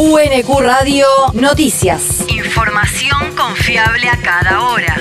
[0.00, 2.24] UNQ Radio Noticias.
[2.28, 4.96] Información confiable a cada hora.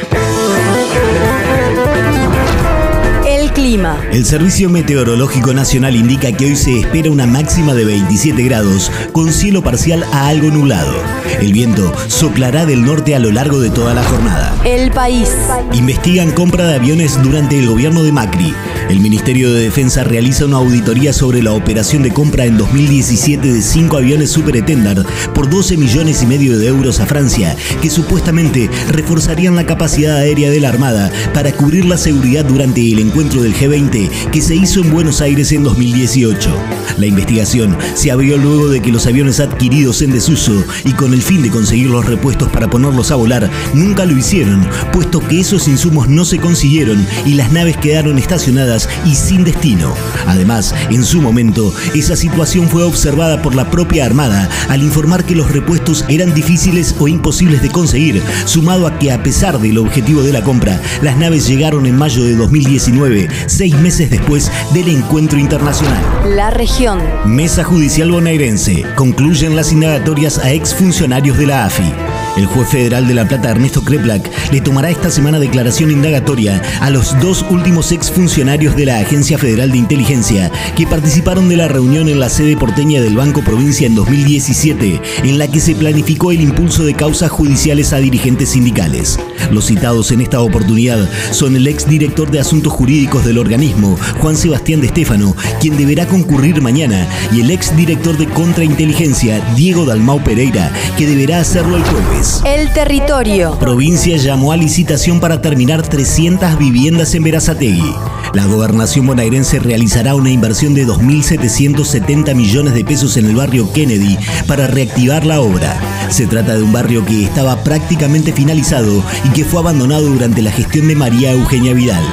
[3.28, 4.02] El clima.
[4.12, 9.32] El Servicio Meteorológico Nacional indica que hoy se espera una máxima de 27 grados, con
[9.32, 10.96] cielo parcial a algo nublado.
[11.42, 14.56] El viento soplará del norte a lo largo de toda la jornada.
[14.64, 15.30] El país.
[15.74, 18.52] Investigan compra de aviones durante el gobierno de Macri.
[18.90, 23.62] El Ministerio de Defensa realiza una auditoría sobre la operación de compra en 2017 de
[23.62, 28.70] cinco aviones Super Etendard por 12 millones y medio de euros a Francia, que supuestamente
[28.88, 33.54] reforzarían la capacidad aérea de la Armada para cubrir la seguridad durante el encuentro del
[33.54, 36.50] G20 que se hizo en Buenos Aires en 2018.
[36.98, 41.22] La investigación se abrió luego de que los aviones adquiridos en desuso y con el
[41.22, 45.68] fin de conseguir los repuestos para ponerlos a volar nunca lo hicieron, puesto que esos
[45.68, 49.94] insumos no se consiguieron y las naves quedaron estacionadas y sin destino.
[50.28, 55.36] Además, en su momento, esa situación fue observada por la propia Armada al informar que
[55.36, 60.22] los repuestos eran difíciles o imposibles de conseguir, sumado a que a pesar del objetivo
[60.22, 65.40] de la compra, las naves llegaron en mayo de 2019, seis meses después del encuentro
[65.40, 66.02] internacional.
[66.36, 67.00] La región.
[67.26, 68.84] Mesa Judicial Bonaerense.
[68.96, 72.17] Concluyen las indagatorias a exfuncionarios de la AFI.
[72.38, 76.92] El juez federal de La Plata, Ernesto Kreplak, le tomará esta semana declaración indagatoria a
[76.92, 82.10] los dos últimos exfuncionarios de la Agencia Federal de Inteligencia que participaron de la reunión
[82.10, 86.42] en la sede porteña del Banco Provincia en 2017, en la que se planificó el
[86.42, 89.20] impulso de causas judiciales a dirigentes sindicales.
[89.52, 94.82] Los citados en esta oportunidad son el exdirector de Asuntos Jurídicos del organismo, Juan Sebastián
[94.82, 101.08] de Estéfano, quien deberá concurrir mañana, y el exdirector de Contrainteligencia, Diego Dalmau Pereira, que
[101.08, 102.27] deberá hacerlo el jueves.
[102.46, 103.58] El territorio.
[103.60, 107.96] Provincia llamó a licitación para terminar 300 viviendas en Verazategui.
[108.34, 114.18] La gobernación bonaerense realizará una inversión de 2.770 millones de pesos en el barrio Kennedy
[114.46, 115.80] para reactivar la obra.
[116.10, 120.52] Se trata de un barrio que estaba prácticamente finalizado y que fue abandonado durante la
[120.52, 122.04] gestión de María Eugenia Vidal.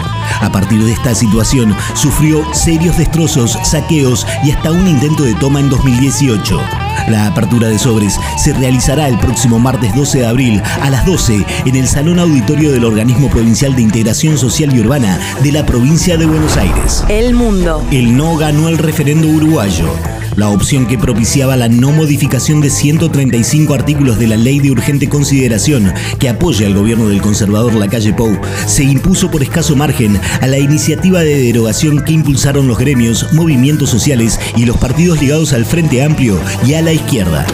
[0.41, 5.61] A partir de esta situación, sufrió serios destrozos, saqueos y hasta un intento de toma
[5.61, 6.84] en 2018.
[7.09, 11.45] La apertura de sobres se realizará el próximo martes 12 de abril a las 12
[11.67, 16.17] en el Salón Auditorio del Organismo Provincial de Integración Social y Urbana de la provincia
[16.17, 17.05] de Buenos Aires.
[17.09, 17.85] El mundo.
[17.91, 19.89] El no ganó el referendo uruguayo.
[20.37, 25.09] La opción que propiciaba la no modificación de 135 artículos de la Ley de Urgente
[25.09, 30.47] Consideración que apoya al gobierno del conservador Lacalle Pou se impuso por escaso margen a
[30.49, 35.65] la iniciativa de derogación que impulsaron los gremios, movimientos sociales y los partidos ligados al
[35.65, 37.47] Frente Amplio y a la izquierda.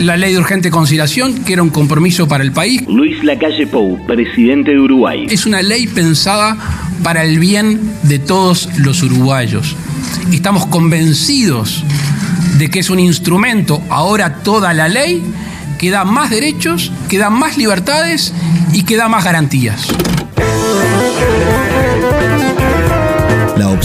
[0.00, 4.04] La ley de urgente consideración, que era un compromiso para el país, Luis Lacalle Pou,
[4.06, 5.26] presidente de Uruguay.
[5.30, 6.56] es una ley pensada
[7.02, 9.76] para el bien de todos los uruguayos.
[10.32, 11.84] Estamos convencidos
[12.58, 15.22] de que es un instrumento, ahora toda la ley,
[15.78, 18.34] que da más derechos, que da más libertades
[18.72, 19.86] y que da más garantías.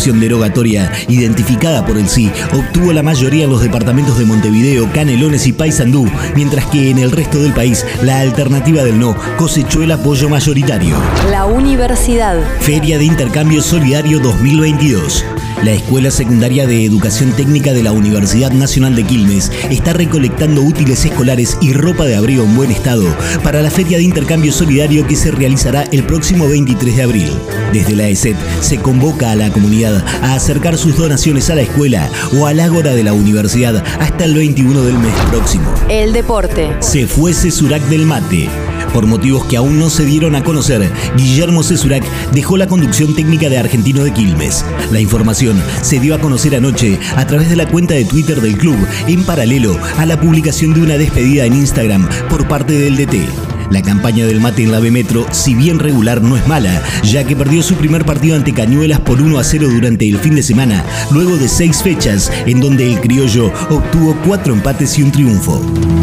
[0.02, 5.46] Opción derogatoria, identificada por el sí, obtuvo la mayoría en los departamentos de Montevideo, Canelones
[5.46, 9.92] y Paysandú, mientras que en el resto del país la alternativa del no cosechó el
[9.92, 10.96] apoyo mayoritario.
[11.30, 12.42] La universidad.
[12.62, 15.24] Feria de Intercambio Solidario 2022.
[15.64, 21.06] La Escuela Secundaria de Educación Técnica de la Universidad Nacional de Quilmes está recolectando útiles
[21.06, 23.06] escolares y ropa de abrigo en buen estado
[23.44, 27.32] para la Feria de Intercambio Solidario que se realizará el próximo 23 de abril.
[27.72, 32.10] Desde la ESET se convoca a la comunidad a acercar sus donaciones a la escuela
[32.40, 35.72] o al ágora de la universidad hasta el 21 del mes próximo.
[35.90, 36.76] El deporte.
[36.80, 38.50] Se fue Cesurac del Mate.
[38.94, 43.50] Por motivos que aún no se dieron a conocer, Guillermo Cesurac dejó la conducción técnica
[43.50, 44.66] de Argentino de Quilmes.
[44.92, 48.58] La información se dio a conocer anoche a través de la cuenta de Twitter del
[48.58, 53.51] club, en paralelo a la publicación de una despedida en Instagram por parte del DT.
[53.72, 57.24] La campaña del mate en la B Metro, si bien regular, no es mala, ya
[57.24, 60.44] que perdió su primer partido ante Cañuelas por 1 a 0 durante el fin de
[60.44, 65.62] semana, luego de seis fechas, en donde el criollo obtuvo cuatro empates y un triunfo.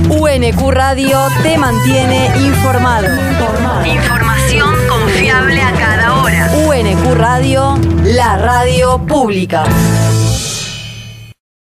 [0.09, 3.07] UNQ Radio te mantiene informado.
[3.85, 6.51] Información confiable a cada hora.
[6.67, 9.65] UNQ Radio, la radio pública.